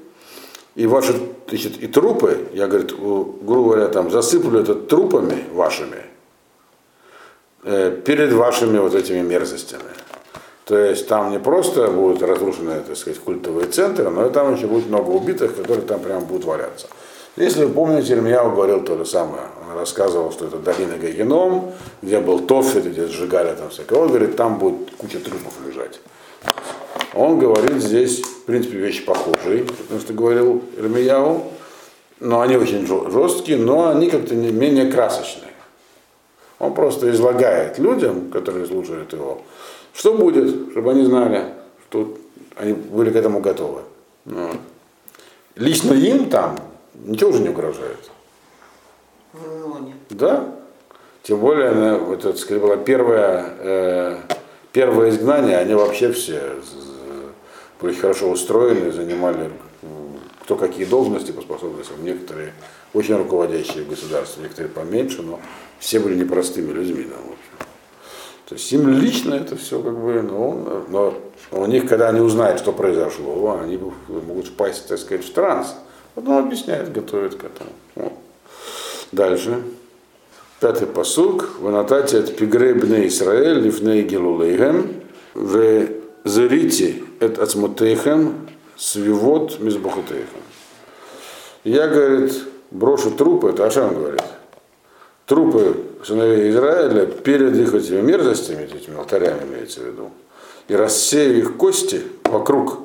[0.75, 1.15] и ваши
[1.49, 6.03] значит, и трупы, я, говорит, грубо говоря, там засыплю это трупами вашими,
[7.63, 9.83] э, перед вашими вот этими мерзостями.
[10.65, 14.67] То есть там не просто будут разрушены, так сказать, культовые центры, но и там еще
[14.67, 16.89] будет много убитых, которые там прямо будут валяться.
[17.37, 19.43] Если вы помните, Илья говорил то же самое.
[19.69, 23.99] Он рассказывал, что это долина Гагеном, где был Тофет, где сжигали там всякое.
[23.99, 26.01] Он говорит, там будет куча трупов лежать.
[27.13, 31.45] Он говорит здесь, в принципе, вещи похожие, потому что говорил Ирмияу,
[32.21, 35.51] но они очень жесткие, но они как-то не менее красочные.
[36.61, 39.43] Он просто излагает людям, которые слушают его,
[39.93, 41.47] что будет, чтобы они знали,
[41.89, 42.17] что
[42.55, 43.81] они были к этому готовы.
[44.25, 44.57] Вот.
[45.57, 46.57] Лично им там
[46.95, 48.11] ничего уже не угрожает.
[49.33, 49.97] В Вавилоне.
[50.11, 50.55] Да.
[51.23, 54.19] Тем более, она, вот это, сказать, было первое, э,
[54.73, 56.41] первое изгнание, они вообще все
[57.81, 59.51] были хорошо устроены, занимали
[60.43, 62.05] кто какие должности по способностям.
[62.05, 62.53] Некоторые
[62.93, 65.41] очень руководящие государства, некоторые поменьше, но
[65.79, 67.05] все были непростыми людьми.
[67.05, 67.69] Да, в общем.
[68.47, 71.15] То есть им лично это все как бы, но, но
[71.51, 75.75] у них, когда они узнают, что произошло, они могут впасть, так сказать, в транс.
[76.15, 77.71] Потом объясняет, готовит к этому.
[77.95, 78.13] Вот.
[79.13, 79.63] Дальше.
[80.61, 81.57] Пятый посук.
[81.61, 85.03] Ванатати от пигребне Исраэль, лифней гилулейхем,
[85.35, 85.89] в
[86.25, 90.43] зерите от ацмутейхем, свивот мизбахутейхем.
[91.65, 92.33] Я, говорит,
[92.71, 94.23] брошу трупы, это Ашам говорит,
[95.27, 100.11] трупы сыновей Израиля перед их этими мерзостями, этими алтарями имеется в виду,
[100.69, 102.79] и рассею их кости вокруг,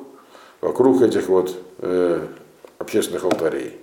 [0.60, 2.26] вокруг этих вот э,
[2.80, 3.78] общественных алтарей,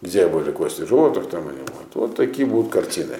[0.00, 1.94] где были кости животных, там они будут.
[1.94, 3.18] Вот такие будут картины.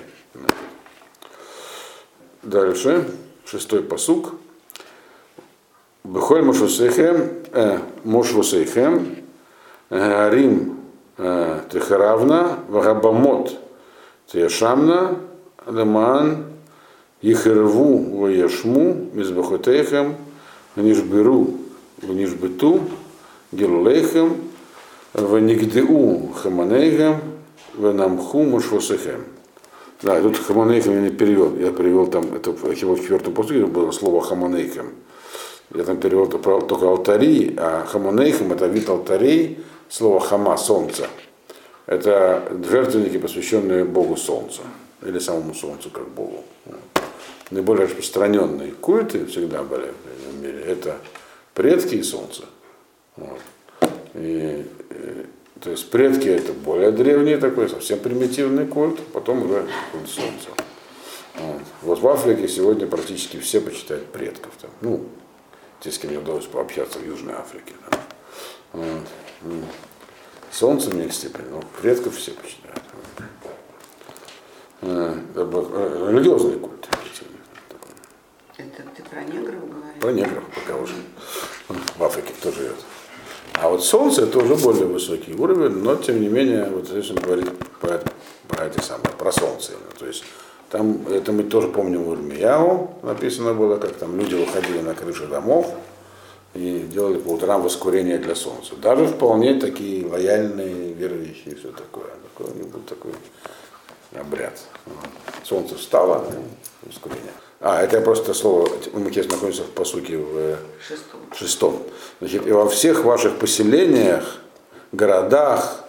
[2.43, 3.07] Дальше,
[3.45, 4.35] шестой посук.
[6.03, 9.17] Бехоль Мошвусейхем, э, Мошвусейхем,
[9.91, 10.81] Рим
[11.19, 13.59] э, Техаравна, Вагабамот
[14.27, 15.19] Тешамна,
[15.67, 16.47] Леман,
[17.21, 20.17] Ихерву Ваешму, Мизбахотейхем,
[20.77, 21.59] Нишберу,
[22.01, 22.81] Нишбету,
[23.53, 24.50] Гилулейхем,
[25.13, 27.21] Ванигдеу Хаманейхем,
[27.75, 29.25] Ванамху Мушвасехем.
[30.03, 31.57] Да, тут Хаманейхем я не перевел.
[31.57, 34.93] Я перевел там, это в четвертом поступе было слово Хаманейхем.
[35.75, 41.07] Я там перевел только алтари, а Хаманейхем это вид алтарей, слово Хама, солнце.
[41.87, 44.63] Это жертвенники, посвященные Богу Солнца,
[45.05, 46.45] или самому Солнцу как Богу.
[47.51, 49.93] Наиболее распространенные культы всегда были
[50.33, 50.61] в мире.
[50.61, 50.99] Это
[51.55, 52.45] предки и Солнце.
[53.17, 53.41] Вот.
[54.15, 54.65] И,
[55.61, 60.49] то есть предки это более древний такой, совсем примитивный культ, потом уже культ солнца.
[61.37, 61.63] Вот.
[61.83, 64.53] вот в Африке сегодня практически все почитают предков.
[64.61, 64.71] Там.
[64.81, 65.05] Ну,
[65.81, 67.73] те, с кем мне удалось пообщаться в Южной Африке.
[67.91, 67.99] Да.
[68.73, 69.65] Вот.
[70.51, 72.83] Солнце в меньшей степени, но предков все почитают.
[74.83, 76.89] Э, религиозный культ.
[78.57, 80.01] Это ты про негров говоришь?
[80.01, 80.95] Про негров, пока уже.
[81.69, 82.77] В Африке кто живет.
[83.61, 87.17] А вот Солнце это уже более высокий уровень, но тем не менее, вот здесь он
[87.17, 88.01] говорит про,
[88.49, 89.73] про эти самые, про Солнце.
[89.99, 90.25] То есть
[90.71, 95.27] там, это мы тоже помним в Ирмияу написано было, как там люди выходили на крыши
[95.27, 95.75] домов
[96.55, 98.77] и делали по утрам воскурение для Солнца.
[98.77, 102.09] Даже вполне такие лояльные, верующие и все такое.
[102.35, 102.55] Такой,
[102.89, 103.13] такой
[104.19, 104.59] обряд.
[105.45, 106.25] Солнце встало,
[106.83, 107.33] воскурение.
[107.61, 111.21] А, это просто слово, мы сейчас находимся в посуке в шестом.
[111.35, 111.83] шестом.
[112.19, 114.39] Значит, и во всех ваших поселениях,
[114.93, 115.85] городах,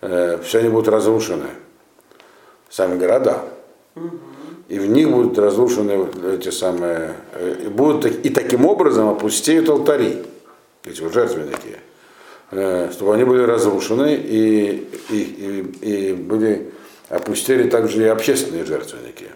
[0.00, 1.50] э, все они будут разрушены.
[2.68, 3.44] Сами города.
[3.94, 4.10] Угу.
[4.68, 10.24] И в них будут разрушены эти самые, э, и, будут, и таким образом опустеют алтари,
[10.82, 11.78] эти вот жертвенники,
[12.50, 15.16] э, чтобы они были разрушены и, и,
[15.80, 16.72] и, и были,
[17.08, 19.28] опустили также и общественные жертвенники.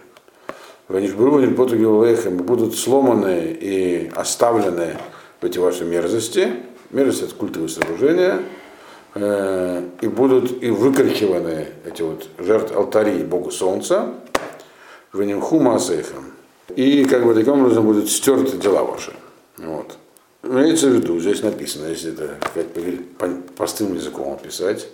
[0.87, 4.97] Будут сломаны и оставлены
[5.41, 6.53] в эти ваши мерзости,
[6.91, 8.39] мерзости это культовые сооружения,
[9.15, 14.13] э, и будут и выкрикиваны эти вот жертв алтари Богу Солнца,
[15.13, 16.33] Ванимху Масейхам.
[16.75, 19.13] И как бы таким образом будут стерты дела ваши.
[19.57, 19.97] Вот.
[20.43, 24.87] Имеется в виду, здесь написано, если это как простым языком описать,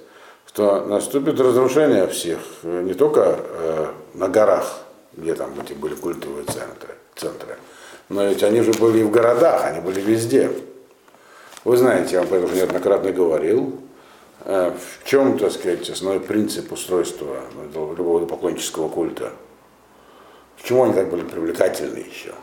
[0.45, 4.85] что наступит разрушение всех, э, не только э, на горах,
[5.19, 7.57] где там эти были культовые центры, центры,
[8.09, 10.51] но ведь они же были и в городах, они были везде.
[11.63, 13.79] Вы знаете, я вам об этом неоднократно говорил,
[14.45, 19.33] э, в чем, так сказать, основной принцип устройства любого поклоннического культа.
[20.59, 22.33] Почему они так были привлекательны еще?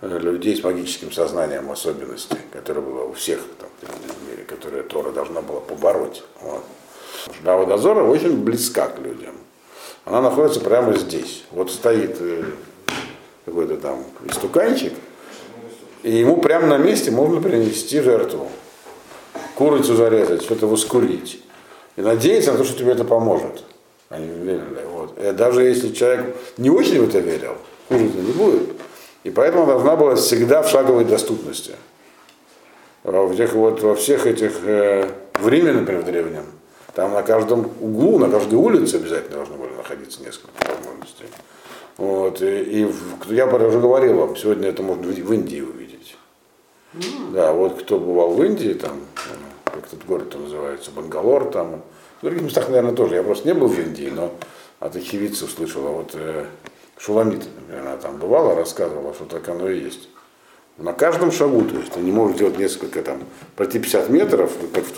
[0.00, 5.10] Э, людей с магическим сознанием особенности, которое было у всех там, в мире, которые Тора
[5.10, 6.22] должна была побороть.
[6.40, 6.64] Вот.
[7.40, 9.34] Шлява дозора очень близка к людям.
[10.08, 11.44] Она находится прямо здесь.
[11.50, 12.44] Вот стоит э,
[13.44, 14.94] какой-то там истуканчик,
[16.02, 18.48] и ему прямо на месте можно принести жертву.
[19.54, 21.42] Курицу зарезать, что-то воскурить.
[21.96, 23.64] И надеяться на то, что тебе это поможет.
[24.08, 24.82] Они верили.
[24.90, 25.18] Вот.
[25.18, 27.56] И даже если человек не очень в это верил,
[27.88, 28.70] хуже-то не будет.
[29.24, 31.72] И поэтому должна была всегда в шаговой доступности.
[33.04, 36.46] Во, всех, вот, во всех этих, э, в Риме, например, в древнем,
[36.94, 39.67] там на каждом углу, на каждой улице обязательно должны были
[40.08, 41.26] находиться несколько возможностей.
[41.96, 46.16] Вот, и, и в- я уже говорил вам, сегодня это можно в Индии увидеть.
[47.32, 49.00] Да, вот кто бывал в Индии, там,
[49.64, 51.82] как этот город там называется, Бангалор, там,
[52.20, 53.16] в других местах, наверное, тоже.
[53.16, 54.32] Я просто не был в Индии, но
[54.80, 56.46] от очевидца услышал, а вот э,
[56.96, 60.08] Шуламит, например, она там бывала, рассказывала, что так оно и есть.
[60.78, 63.24] На каждом шагу, то есть ты не можешь делать несколько, там,
[63.56, 64.92] пройти 50 метров, как в,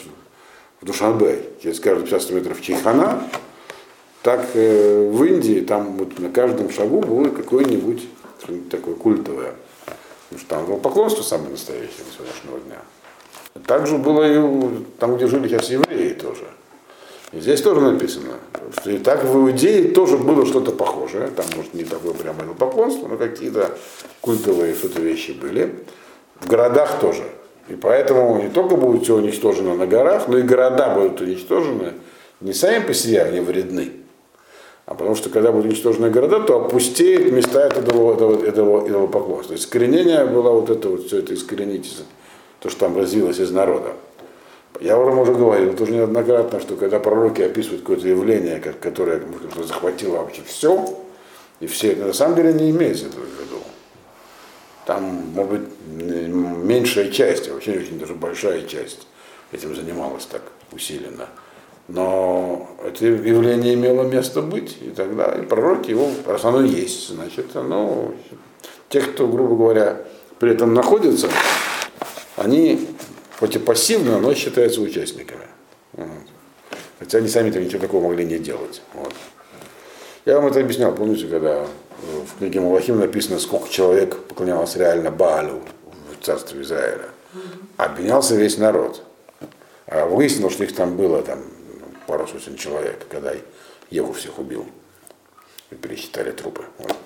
[0.82, 3.22] в Душанбе, через каждые 50 метров чайхана,
[4.22, 8.08] так э, в Индии там вот на каждом шагу было какое-нибудь
[8.70, 9.54] такое культовое.
[10.28, 12.78] Потому что там было поклонство самое настоящее до сегодняшнего дня.
[13.66, 16.44] Также было и там, где жили сейчас евреи тоже.
[17.32, 18.34] И здесь тоже написано,
[18.80, 21.28] что и так в Иудее тоже было что-то похожее.
[21.28, 23.76] Там, может, не такое прямо поклонство, но какие-то
[24.20, 25.74] культовые что-то вещи были.
[26.40, 27.24] В городах тоже.
[27.68, 31.92] И поэтому не только будет все уничтожено на горах, но и города будут уничтожены
[32.40, 33.92] не сами по себе, они вредны.
[34.90, 39.54] А потому что когда будут уничтожены города, то опустеют места этого, этого, этого, этого поклонства.
[39.54, 41.96] Искоренение было вот это вот, все это искоренить,
[42.58, 43.92] то, что там развилось из народа.
[44.80, 49.22] Я вам уже говорил тоже неоднократно, что когда пророки описывают какое-то явление, которое
[49.62, 50.84] захватило вообще все,
[51.60, 53.62] и все, это на самом деле не имеется этого в виду.
[54.86, 55.04] Там,
[55.36, 59.06] может быть, меньшая часть, а вообще очень даже большая часть
[59.52, 61.28] этим занималась так усиленно.
[61.92, 67.56] Но это явление имело место быть, и тогда и пророки его, раз оно есть, значит,
[67.56, 68.14] оно,
[68.88, 70.00] те, кто, грубо говоря,
[70.38, 71.28] при этом находятся,
[72.36, 72.88] они
[73.40, 75.46] хоть и пассивно, но считаются участниками.
[75.94, 76.06] Вот.
[77.00, 78.82] Хотя они сами-то ничего такого могли не делать.
[78.94, 79.12] Вот.
[80.26, 81.66] Я вам это объяснял, помните, когда
[82.02, 85.60] в книге Малахим написано, сколько человек поклонялось реально Баалю
[86.12, 87.08] в царстве Израиля.
[87.76, 89.02] Обвинялся весь народ.
[89.88, 91.40] А выяснилось, что их там было там,
[92.10, 93.32] пару сотен человек, когда
[93.90, 94.66] Еву всех убил.
[95.70, 96.62] И пересчитали трупы.
[96.78, 96.96] Вот.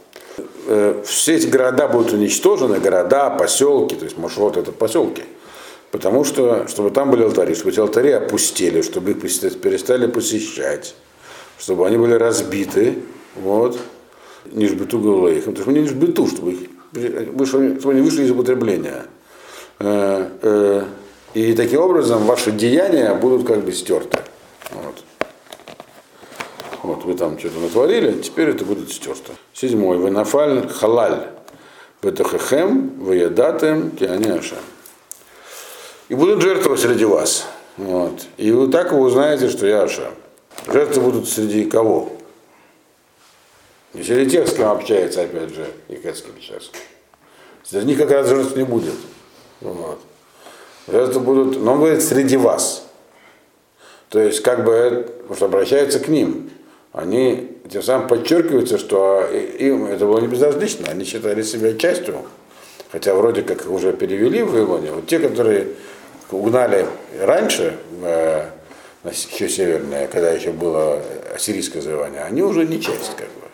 [0.66, 5.24] Э, Все эти города будут уничтожены, города, поселки, то есть Машот это поселки.
[5.90, 10.94] Потому что, чтобы там были алтари, чтобы эти алтари опустили, чтобы их переста- перестали посещать,
[11.58, 12.98] чтобы они были разбиты,
[13.36, 13.78] вот,
[14.46, 19.04] нишбету гулейхам, то есть не нишбету, чтобы их вышли, чтобы они вышли из употребления.
[19.78, 20.84] Э, э,
[21.34, 24.18] И таким образом ваши деяния будут как бы стерты.
[24.74, 25.04] Вот.
[26.82, 29.32] Вот вы там что-то натворили, теперь это будет стерто.
[29.54, 29.98] Седьмой.
[29.98, 31.28] Венафаль халаль.
[32.02, 34.56] Бетахехем, ваядатем, кианяша.
[36.10, 37.46] И будут жертвы среди вас.
[37.78, 38.26] Вот.
[38.36, 40.12] И вы так вы узнаете, что я Ашем.
[40.66, 42.12] Жертвы будут среди кого?
[43.94, 46.70] Не среди тех, с кем общается, опять же, Якетский сейчас.
[47.62, 48.94] Среди них как раз жертв не будет.
[49.60, 50.00] Вот.
[50.86, 52.83] Жертвы будут, но он говорит, среди вас.
[54.14, 56.48] То есть, как бы, что обращается к ним.
[56.92, 62.18] Они тем самым подчеркиваются, что и- им это было не безразлично, они считали себя частью,
[62.92, 64.92] хотя вроде как уже перевели в Вавилоне.
[64.92, 65.66] Вот те, которые
[66.30, 66.86] угнали
[67.18, 68.44] раньше, э,
[69.04, 71.02] еще северное, когда еще было
[71.34, 73.48] ассирийское завоевание, они уже не часть как бы.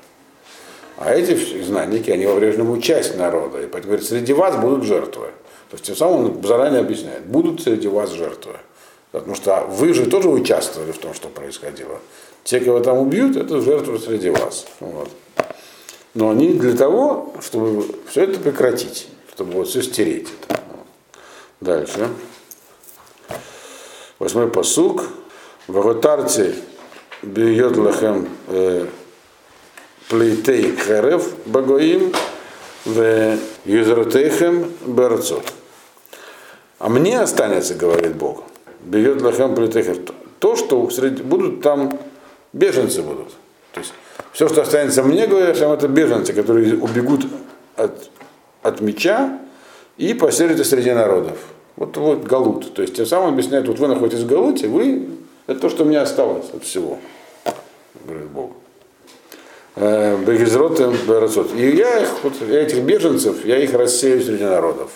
[0.98, 3.62] А эти знанники, они по-прежнему часть народа.
[3.62, 5.28] И поэтому говорит, среди вас будут жертвы.
[5.70, 8.56] То есть тем самым он заранее объясняет, будут среди вас жертвы.
[9.12, 11.98] Потому что вы же тоже участвовали в том, что происходило.
[12.44, 14.66] Те, кого там убьют, это жертвы среди вас.
[14.78, 15.10] Вот.
[16.14, 20.28] Но они для того, чтобы все это прекратить, чтобы вот все стереть.
[20.48, 20.60] Это.
[21.60, 22.08] Дальше.
[24.18, 25.04] Восьмой посук.
[25.66, 26.54] Ваготарте
[27.22, 28.86] бьет лахем э,
[30.08, 32.12] плейтей херев багоим
[32.84, 35.52] в юзротейхем берцот.
[36.78, 38.42] А мне останется, говорит Бог,
[38.84, 39.98] бьет лахем плейтей херев.
[40.38, 41.98] то, что среди, будут там
[42.52, 43.28] беженцы будут.
[43.72, 43.92] То есть
[44.32, 47.26] все, что останется мне, говорят, там это беженцы, которые убегут
[47.76, 48.10] от,
[48.62, 49.38] от меча
[49.96, 51.38] и поселятся среди народов.
[51.76, 52.74] Вот, вот Галут.
[52.74, 55.08] То есть тем самым объясняет, вот вы находитесь в Галуте, вы,
[55.46, 56.98] это то, что мне осталось от всего,
[58.04, 58.52] говорит Бог.
[59.76, 61.54] Э, Бегизротем Берацот.
[61.54, 64.90] И я их, вот, этих беженцев, я их рассею среди народов.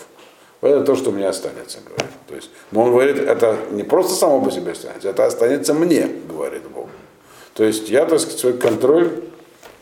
[0.61, 2.11] Это то, что мне останется, говорит.
[2.35, 6.11] То есть, но он говорит, это не просто само по себе останется, это останется мне,
[6.29, 6.89] говорит Бог.
[7.55, 9.23] То есть я, так сказать, свой контроль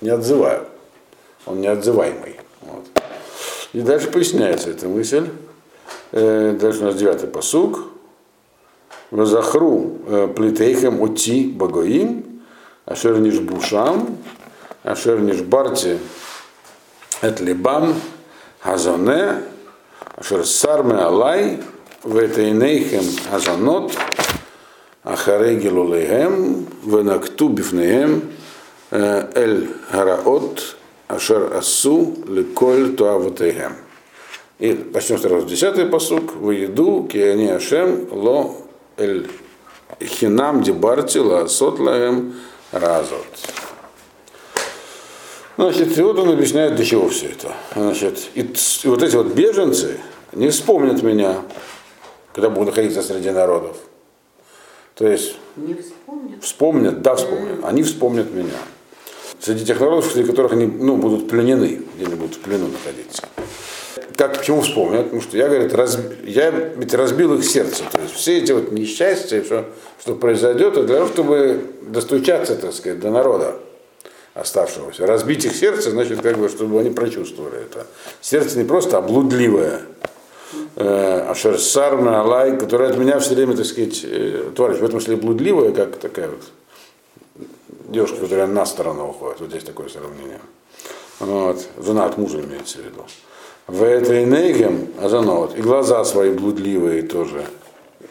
[0.03, 0.67] не отзываю.
[1.47, 2.37] Он неотзываемый.
[2.61, 2.85] Вот.
[3.73, 5.31] И дальше поясняется эта мысль.
[6.11, 7.87] Э, дальше у нас девятый посук.
[9.11, 12.43] Вазахру э, плитейхем оти багоим,
[12.85, 14.19] ашер бушам,
[14.83, 15.99] ашер барти
[17.23, 17.95] эт либам,
[18.61, 19.41] хазоне,
[20.17, 21.63] ашер сарме алай,
[22.03, 23.93] в этой нейхем азанот,
[25.05, 28.31] ахарегилу лейхем, венакту бифнеем,
[28.91, 30.77] эль гараот,
[31.09, 33.77] ашер асу, леколь туавутейхем.
[34.59, 36.37] И начнем сразу с 10 посук.
[36.37, 38.57] В еду киани ашем ло
[38.97, 39.29] эль
[40.01, 42.35] хинам дебарти ла сот лаэм
[42.71, 43.27] разот.
[45.57, 47.53] Значит, и вот он объясняет, для чего все это.
[47.75, 48.43] Значит, и
[48.85, 50.01] вот эти вот беженцы
[50.33, 51.43] не вспомнят меня,
[52.35, 53.77] когда буду находиться среди народов.
[54.95, 56.45] То есть Не вспомнит.
[56.45, 57.65] вспомнят, да, вспомнят.
[57.65, 58.59] Они вспомнят меня.
[59.41, 63.23] Среди тех народов, среди которых они ну, будут пленены, где-нибудь в плену находиться.
[64.17, 65.05] Как, почему вспомнят?
[65.05, 67.83] Потому что я, говорит, раз, я ведь разбил их сердце.
[67.91, 69.65] То есть все эти вот несчастья, что,
[70.01, 73.57] что произойдет, это для того, чтобы достучаться, так сказать, до народа
[74.35, 75.07] оставшегося.
[75.07, 77.87] Разбить их сердце, значит, как бы, чтобы они прочувствовали это.
[78.21, 80.07] Сердце не просто облудливое, э,
[80.77, 85.73] Ашерсарна, Алай, которая от меня все время, так сказать, э, товарищ, в этом смысле блудливая,
[85.73, 86.43] как такая вот
[87.89, 89.41] девушка, которая на сторону уходит.
[89.41, 90.41] Вот здесь такое сравнение.
[91.21, 91.67] Вот.
[91.79, 93.05] Жена от мужа имеется в виду.
[93.69, 97.45] В этой нейгем, а вот, и глаза свои блудливые тоже,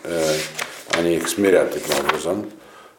[0.04, 0.34] э,
[0.92, 2.46] они их смирят таким образом,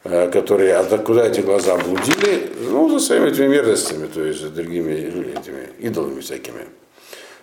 [0.04, 2.52] э, которые, а куда эти глаза блудили?
[2.68, 6.66] Ну, за своими этими мерзостями, то есть за другими этими идолами всякими.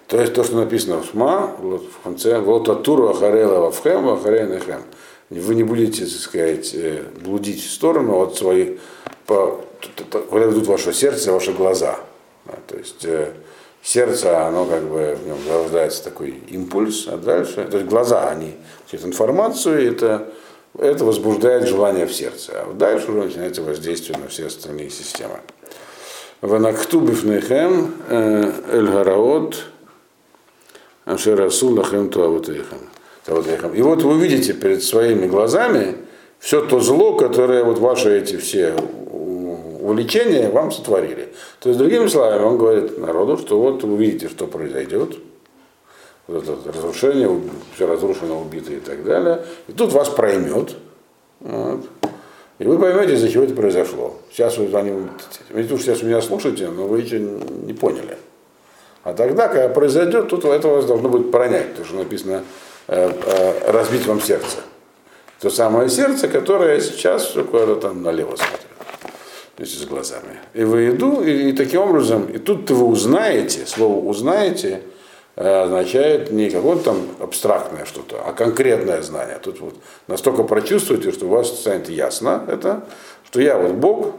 [0.10, 4.82] То есть то, что написано в вот в конце, вот Атуру Ахарела Вавхем, Ахарейнахем.
[5.30, 8.80] Вы не будете, так сказать, э, блудить в сторону от своих,
[9.28, 9.62] по,
[10.32, 11.99] куда ведут ваше сердце, ваши глаза.
[12.45, 13.34] Да, то есть э,
[13.84, 18.55] сердце, оно как бы, в нем зарождается такой импульс, а дальше, то есть глаза, они
[18.91, 20.34] эту информацию, это,
[20.80, 25.39] это возбуждает желание в сердце, а дальше уже начинается воздействие на все остальные системы.
[26.41, 29.68] Ванактубив нехем э, эль-гараот
[31.10, 33.74] Ашерасу лахем туавутейхам.
[33.74, 35.97] И вот вы видите перед своими глазами
[36.39, 38.76] все то зло, которое вот ваши эти все
[39.82, 41.30] увлечения вам сотворили.
[41.60, 45.18] То есть, другими словами, он говорит народу, что вот вы видите, что произойдет,
[46.28, 47.41] вот это разрушение,
[47.76, 49.43] все разрушено, убито и так далее.
[49.68, 50.76] И тут вас проймет.
[51.39, 51.86] Вот.
[52.60, 54.16] И вы поймете, из-за чего это произошло.
[54.32, 54.91] Сейчас вы, они,
[55.49, 58.18] вы сейчас меня слушаете, но вы еще не поняли.
[59.03, 62.43] А тогда, когда произойдет, тут это вас должно будет пронять, потому что написано
[62.87, 64.57] э, э, разбить вам сердце.
[65.39, 68.67] То самое сердце, которое сейчас все куда-то там налево смотрит.
[69.55, 70.39] То есть с глазами.
[70.53, 74.81] И вы иду, и, и таким образом, и тут вы узнаете, слово узнаете
[75.37, 79.39] э, означает не какое-то там абстрактное что-то, а конкретное знание.
[79.41, 79.75] Тут вот
[80.07, 82.83] настолько прочувствуете, что у вас станет ясно это,
[83.25, 84.13] что я вот Бог,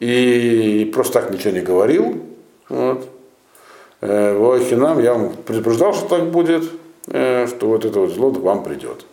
[0.00, 2.22] и просто так ничего не говорил,
[2.68, 3.08] вот,
[4.00, 6.64] Вахинам, я вам предупреждал, что так будет,
[7.08, 9.04] э, что вот это вот зло к вам придет.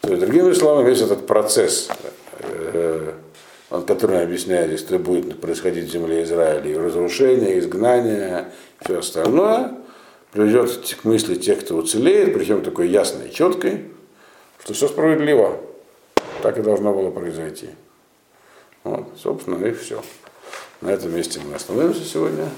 [0.00, 1.88] То есть, другими словами, весь этот процесс,
[2.38, 3.12] э,
[3.86, 8.46] который объясняет, что будет происходить в земле Израиля, и разрушение, изгнание,
[8.80, 9.72] все остальное,
[10.32, 10.70] приведет
[11.00, 13.86] к мысли тех, кто уцелеет, причем такой ясной и четкой,
[14.62, 15.58] что все справедливо.
[16.42, 17.70] Так и должно было произойти.
[18.84, 20.02] Вот, собственно, и все.
[20.80, 22.48] На этом месте мы остановимся сегодня.